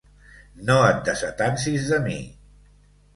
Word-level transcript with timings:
No 0.69 0.77
et 0.85 1.03
desatansis 1.09 1.85
de 1.91 1.99
mi. 2.07 2.17